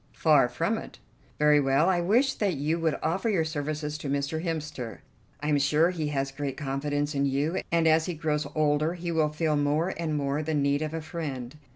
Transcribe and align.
"Far 0.13 0.49
from 0.49 0.79
it." 0.79 0.97
"Very 1.37 1.59
well. 1.59 1.87
I 1.87 2.01
wish 2.01 2.33
that 2.33 2.55
you 2.55 2.79
would 2.79 2.97
offer 3.03 3.29
your 3.29 3.45
services 3.45 3.99
to 3.99 4.09
Mr. 4.09 4.43
Hemster. 4.43 5.01
I 5.41 5.49
am 5.49 5.59
sure 5.59 5.91
he 5.91 6.07
has 6.07 6.31
great 6.31 6.57
confidence 6.57 7.13
in 7.13 7.27
you, 7.27 7.61
and 7.71 7.87
as 7.87 8.07
he 8.07 8.15
grows 8.15 8.47
older 8.55 8.95
he 8.95 9.11
will 9.11 9.29
feel 9.29 9.55
more 9.55 9.93
and 9.95 10.17
more 10.17 10.41
the 10.41 10.55
need 10.55 10.81
of 10.81 10.95
a 10.95 11.01
friend. 11.01 11.55